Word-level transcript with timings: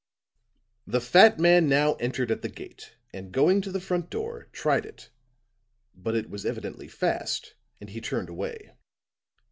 The 0.87 0.99
fat 0.99 1.37
man 1.37 1.69
now 1.69 1.93
entered 1.97 2.31
at 2.31 2.41
the 2.41 2.49
gate 2.49 2.95
and 3.13 3.31
going 3.31 3.61
to 3.61 3.71
the 3.71 3.79
front 3.79 4.09
door, 4.09 4.47
tried 4.51 4.83
it. 4.83 5.11
But 5.93 6.15
it 6.15 6.27
was 6.27 6.43
evidently 6.43 6.87
fast, 6.87 7.53
and 7.79 7.87
he 7.87 8.01
turned 8.01 8.29
away. 8.29 8.71